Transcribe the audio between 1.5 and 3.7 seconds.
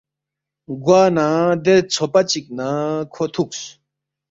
دے ژھوپا چِک نہ کھو تُھوکس